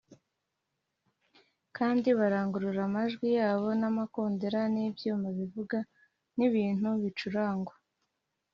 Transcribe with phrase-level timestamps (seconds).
[1.77, 5.77] kandi barangurura amajwi yabo n’amakondera n’ibyuma bivuga
[6.37, 7.73] n’ibintu bicurangwa,